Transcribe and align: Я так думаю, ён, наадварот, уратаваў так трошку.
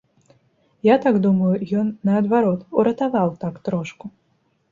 Я 0.87 0.95
так 1.03 1.17
думаю, 1.25 1.51
ён, 1.81 1.91
наадварот, 2.09 2.65
уратаваў 2.79 3.29
так 3.43 3.59
трошку. 3.69 4.05